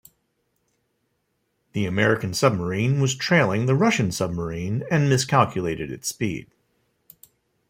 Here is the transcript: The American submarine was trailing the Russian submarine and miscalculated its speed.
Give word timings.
The 1.73 1.85
American 1.85 2.33
submarine 2.33 3.01
was 3.01 3.13
trailing 3.13 3.67
the 3.67 3.75
Russian 3.75 4.11
submarine 4.11 4.83
and 4.89 5.07
miscalculated 5.07 5.91
its 5.91 6.07
speed. 6.07 6.49